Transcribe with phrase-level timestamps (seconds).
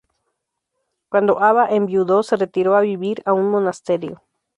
[1.09, 4.23] Cuando Ava enviudó se retiró a vivir a un monasterio.